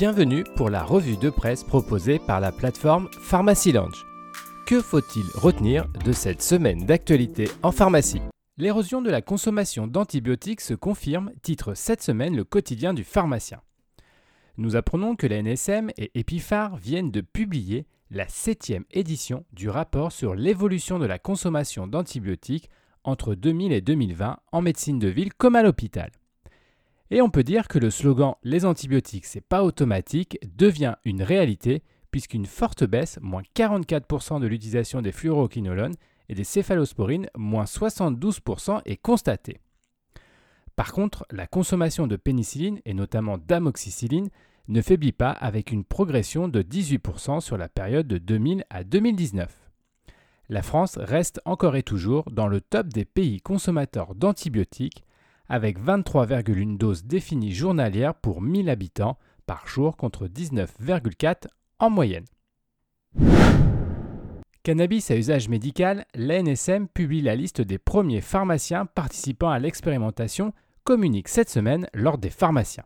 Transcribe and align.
Bienvenue 0.00 0.44
pour 0.56 0.70
la 0.70 0.82
revue 0.82 1.18
de 1.18 1.28
presse 1.28 1.62
proposée 1.62 2.18
par 2.18 2.40
la 2.40 2.52
plateforme 2.52 3.10
Pharmacy 3.20 3.70
Lounge. 3.70 4.06
Que 4.66 4.80
faut-il 4.80 5.26
retenir 5.34 5.88
de 6.06 6.12
cette 6.12 6.40
semaine 6.40 6.86
d'actualité 6.86 7.50
en 7.62 7.70
pharmacie? 7.70 8.22
L'érosion 8.56 9.02
de 9.02 9.10
la 9.10 9.20
consommation 9.20 9.86
d'antibiotiques 9.86 10.62
se 10.62 10.72
confirme, 10.72 11.32
titre 11.42 11.74
cette 11.74 12.00
semaine 12.00 12.34
le 12.34 12.44
quotidien 12.44 12.94
du 12.94 13.04
pharmacien. 13.04 13.60
Nous 14.56 14.74
apprenons 14.74 15.16
que 15.16 15.26
la 15.26 15.42
NSM 15.42 15.90
et 15.98 16.10
Epiphar 16.18 16.78
viennent 16.78 17.10
de 17.10 17.20
publier 17.20 17.86
la 18.10 18.26
septième 18.26 18.86
édition 18.92 19.44
du 19.52 19.68
rapport 19.68 20.12
sur 20.12 20.34
l'évolution 20.34 20.98
de 20.98 21.04
la 21.04 21.18
consommation 21.18 21.86
d'antibiotiques 21.86 22.70
entre 23.04 23.34
2000 23.34 23.70
et 23.72 23.82
2020 23.82 24.38
en 24.50 24.62
médecine 24.62 24.98
de 24.98 25.08
ville 25.08 25.34
comme 25.34 25.56
à 25.56 25.62
l'hôpital. 25.62 26.10
Et 27.10 27.20
on 27.20 27.30
peut 27.30 27.42
dire 27.42 27.66
que 27.66 27.78
le 27.78 27.90
slogan 27.90 28.34
Les 28.44 28.64
antibiotiques, 28.64 29.26
c'est 29.26 29.40
pas 29.40 29.64
automatique 29.64 30.38
devient 30.56 30.94
une 31.04 31.22
réalité 31.22 31.82
puisqu'une 32.10 32.46
forte 32.46 32.84
baisse, 32.84 33.18
moins 33.20 33.42
44% 33.54 34.40
de 34.40 34.46
l'utilisation 34.46 35.02
des 35.02 35.12
fluoroquinolones 35.12 35.94
et 36.28 36.34
des 36.34 36.44
céphalosporines, 36.44 37.28
moins 37.36 37.64
72% 37.64 38.82
est 38.84 38.96
constatée. 38.96 39.60
Par 40.76 40.92
contre, 40.92 41.26
la 41.30 41.46
consommation 41.46 42.06
de 42.06 42.16
pénicilline 42.16 42.80
et 42.84 42.94
notamment 42.94 43.38
d'amoxicilline 43.38 44.28
ne 44.68 44.82
faiblit 44.82 45.12
pas 45.12 45.30
avec 45.30 45.72
une 45.72 45.84
progression 45.84 46.48
de 46.48 46.62
18% 46.62 47.40
sur 47.40 47.56
la 47.56 47.68
période 47.68 48.06
de 48.06 48.18
2000 48.18 48.64
à 48.70 48.84
2019. 48.84 49.70
La 50.48 50.62
France 50.62 50.96
reste 50.96 51.40
encore 51.44 51.76
et 51.76 51.82
toujours 51.82 52.30
dans 52.30 52.48
le 52.48 52.60
top 52.60 52.88
des 52.88 53.04
pays 53.04 53.40
consommateurs 53.40 54.14
d'antibiotiques 54.14 55.04
avec 55.50 55.80
23,1 55.80 56.78
doses 56.78 57.04
définies 57.04 57.52
journalières 57.52 58.14
pour 58.14 58.40
1000 58.40 58.70
habitants 58.70 59.18
par 59.46 59.66
jour 59.66 59.96
contre 59.96 60.28
19,4 60.28 61.48
en 61.80 61.90
moyenne. 61.90 62.24
Cannabis 64.62 65.10
à 65.10 65.16
usage 65.16 65.48
médical, 65.48 66.06
l'ANSM 66.14 66.86
publie 66.86 67.20
la 67.20 67.34
liste 67.34 67.60
des 67.60 67.78
premiers 67.78 68.20
pharmaciens 68.20 68.86
participant 68.86 69.50
à 69.50 69.58
l'expérimentation 69.58 70.52
communique 70.84 71.28
cette 71.28 71.50
semaine 71.50 71.88
lors 71.94 72.18
des 72.18 72.30
pharmaciens. 72.30 72.84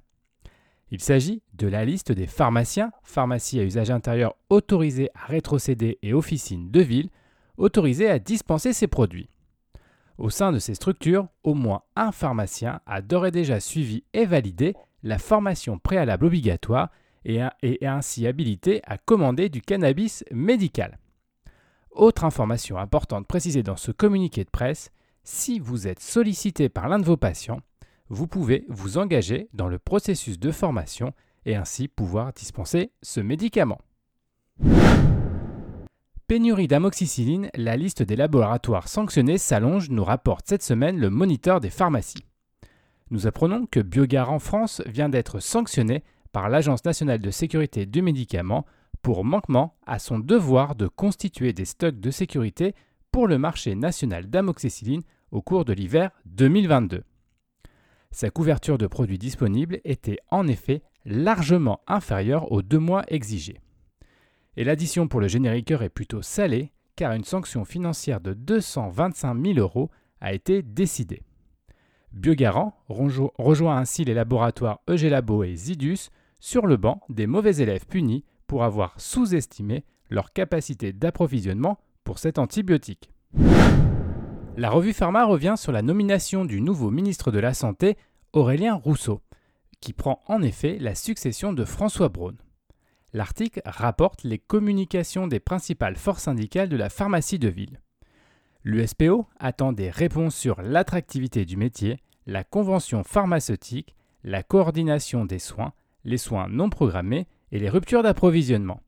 Il 0.90 1.02
s'agit 1.02 1.42
de 1.52 1.66
la 1.66 1.84
liste 1.84 2.12
des 2.12 2.26
pharmaciens, 2.26 2.92
pharmacies 3.02 3.60
à 3.60 3.64
usage 3.64 3.90
intérieur 3.90 4.36
autorisés 4.48 5.10
à 5.14 5.26
rétrocéder 5.26 5.98
et 6.02 6.14
officines 6.14 6.70
de 6.70 6.80
ville, 6.80 7.10
autorisés 7.58 8.08
à 8.08 8.18
dispenser 8.18 8.72
ces 8.72 8.86
produits. 8.86 9.28
Au 10.18 10.30
sein 10.30 10.52
de 10.52 10.58
ces 10.58 10.74
structures, 10.74 11.26
au 11.42 11.54
moins 11.54 11.82
un 11.96 12.12
pharmacien 12.12 12.80
a 12.86 13.02
d'ores 13.02 13.26
et 13.26 13.30
déjà 13.30 13.58
suivi 13.60 14.04
et 14.12 14.26
validé 14.26 14.74
la 15.02 15.18
formation 15.18 15.78
préalable 15.78 16.26
obligatoire 16.26 16.90
et 17.24 17.40
est 17.62 17.86
ainsi 17.86 18.26
habilité 18.26 18.80
à 18.84 18.98
commander 18.98 19.48
du 19.48 19.60
cannabis 19.60 20.24
médical. 20.30 20.98
Autre 21.90 22.24
information 22.24 22.78
importante 22.78 23.26
précisée 23.26 23.62
dans 23.62 23.76
ce 23.76 23.92
communiqué 23.92 24.44
de 24.44 24.50
presse, 24.50 24.90
si 25.22 25.58
vous 25.58 25.86
êtes 25.88 26.00
sollicité 26.00 26.68
par 26.68 26.88
l'un 26.88 26.98
de 26.98 27.04
vos 27.04 27.16
patients, 27.16 27.60
vous 28.08 28.26
pouvez 28.26 28.64
vous 28.68 28.98
engager 28.98 29.48
dans 29.54 29.68
le 29.68 29.78
processus 29.78 30.38
de 30.38 30.50
formation 30.50 31.12
et 31.46 31.56
ainsi 31.56 31.88
pouvoir 31.88 32.32
dispenser 32.32 32.92
ce 33.02 33.20
médicament. 33.20 33.80
Pénurie 36.27 36.69
d'amoxicilline, 36.69 37.50
la 37.55 37.77
liste 37.77 38.03
des 38.03 38.17
laboratoires 38.17 38.89
sanctionnés 38.89 39.36
s'allonge, 39.36 39.91
nous 39.91 40.05
rapporte 40.05 40.47
cette 40.48 40.62
semaine 40.62 40.98
le 40.98 41.11
moniteur 41.11 41.61
des 41.61 41.69
pharmacies. 41.69 42.25
Nous 43.11 43.27
apprenons 43.27 43.67
que 43.67 43.80
Biogarant 43.80 44.39
France 44.39 44.80
vient 44.86 45.11
d'être 45.11 45.39
sanctionné 45.39 46.02
par 46.33 46.48
l'Agence 46.48 46.83
nationale 46.86 47.19
de 47.19 47.30
sécurité 47.30 47.84
du 47.84 48.00
médicament 48.00 48.64
pour 49.02 49.22
manquement 49.22 49.77
à 49.86 49.98
son 49.98 50.18
devoir 50.18 50.77
de 50.77 50.89
constituer 50.89 51.52
des 51.52 51.67
stocks 51.67 52.01
de 52.01 52.11
sécurité 52.11 52.74
pour 53.13 53.29
le 53.29 53.36
marché 53.36 53.74
national 53.74 54.30
d'amoxicilline 54.30 55.02
au 55.30 55.42
cours 55.42 55.67
de 55.67 55.74
l'hiver 55.74 56.11
2022. 56.24 57.05
Sa 58.13 58.30
couverture 58.30 58.79
de 58.79 58.86
produits 58.86 59.18
disponibles 59.18 59.80
était 59.84 60.20
en 60.30 60.48
effet 60.48 60.80
largement 61.05 61.80
inférieure 61.86 62.51
aux 62.51 62.63
deux 62.63 62.79
mois 62.79 63.05
exigés. 63.08 63.61
Et 64.56 64.64
l'addition 64.64 65.08
pour 65.08 65.20
le 65.20 65.28
génériqueur 65.28 65.82
est 65.82 65.88
plutôt 65.88 66.22
salée, 66.22 66.72
car 66.96 67.12
une 67.12 67.24
sanction 67.24 67.64
financière 67.64 68.20
de 68.20 68.34
225 68.34 69.42
000 69.44 69.58
euros 69.58 69.90
a 70.20 70.32
été 70.32 70.62
décidée. 70.62 71.22
Biogarant 72.12 72.76
rejoint 72.88 73.76
ainsi 73.76 74.04
les 74.04 74.14
laboratoires 74.14 74.80
Egelabo 74.88 75.42
et 75.42 75.56
Zidus 75.56 76.10
sur 76.38 76.66
le 76.66 76.76
banc 76.76 77.00
des 77.08 77.26
mauvais 77.26 77.56
élèves 77.56 77.86
punis 77.86 78.24
pour 78.46 78.62
avoir 78.62 78.94
sous-estimé 79.00 79.84
leur 80.10 80.32
capacité 80.32 80.92
d'approvisionnement 80.92 81.78
pour 82.04 82.18
cet 82.18 82.38
antibiotique. 82.38 83.10
La 84.56 84.70
revue 84.70 84.92
Pharma 84.92 85.24
revient 85.24 85.54
sur 85.56 85.72
la 85.72 85.82
nomination 85.82 86.44
du 86.44 86.60
nouveau 86.60 86.92
ministre 86.92 87.32
de 87.32 87.40
la 87.40 87.54
Santé, 87.54 87.96
Aurélien 88.32 88.74
Rousseau, 88.74 89.20
qui 89.80 89.92
prend 89.92 90.22
en 90.28 90.42
effet 90.42 90.78
la 90.78 90.94
succession 90.94 91.52
de 91.52 91.64
François 91.64 92.08
Braun. 92.08 92.36
L'article 93.14 93.63
rapporte 93.64 94.25
les 94.25 94.39
communications 94.39 95.29
des 95.29 95.39
principales 95.39 95.95
forces 95.95 96.25
syndicales 96.25 96.69
de 96.69 96.77
la 96.77 96.91
pharmacie 96.91 97.39
de 97.39 97.48
ville. 97.48 97.80
L'USPO 98.64 99.27
attend 99.39 99.73
des 99.73 99.89
réponses 99.89 100.35
sur 100.35 100.61
l'attractivité 100.61 101.45
du 101.45 101.57
métier, 101.57 102.01
la 102.27 102.42
convention 102.42 103.05
pharmaceutique, 103.05 103.95
la 104.25 104.42
coordination 104.42 105.25
des 105.25 105.39
soins, 105.39 105.75
les 106.05 106.19
soins 106.19 106.48
non 106.48 106.70
programmés 106.70 107.29
et 107.52 107.61
les 107.61 107.69
ruptures 107.69 108.02
d'approvisionnement. 108.02 108.80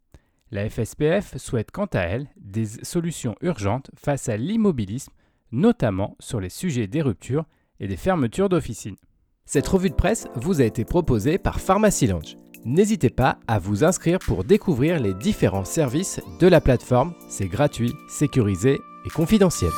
La 0.51 0.69
FSPF 0.69 1.37
souhaite 1.37 1.71
quant 1.71 1.87
à 1.87 2.01
elle 2.01 2.27
des 2.37 2.67
solutions 2.67 3.37
urgentes 3.43 3.93
face 3.95 4.29
à 4.29 4.37
l'immobilisme, 4.37 5.13
notamment 5.53 6.17
sur 6.19 6.41
les 6.41 6.49
sujets 6.49 6.89
des 6.89 7.03
ruptures 7.03 7.45
et 7.79 7.87
des 7.87 7.97
fermetures 7.97 8.49
d'officines. 8.49 8.97
Cette 9.45 9.69
revue 9.69 9.91
de 9.91 9.95
presse 9.95 10.27
vous 10.35 10.61
a 10.61 10.65
été 10.65 10.85
proposée 10.85 11.39
par 11.39 11.61
Pharmacy 11.61 12.09
Lounge. 12.09 12.37
N'hésitez 12.67 13.11
pas 13.11 13.39
à 13.47 13.61
vous 13.61 13.85
inscrire 13.85 14.19
pour 14.19 14.43
découvrir 14.43 14.99
les 14.99 15.15
différents 15.15 15.65
services 15.65 16.21
de 16.41 16.49
la 16.49 16.61
plateforme. 16.61 17.13
C'est 17.29 17.47
gratuit, 17.47 17.95
sécurisé 18.09 18.81
et 19.05 19.09
confidentiel. 19.09 19.71